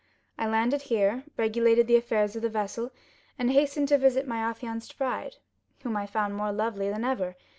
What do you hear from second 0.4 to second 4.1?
landed here, regulated the affairs of the vessel, and hastened to